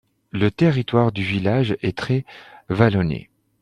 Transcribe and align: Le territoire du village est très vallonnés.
Le 0.31 0.49
territoire 0.49 1.11
du 1.11 1.21
village 1.21 1.77
est 1.83 1.95
très 1.95 2.25
vallonnés. 2.69 3.29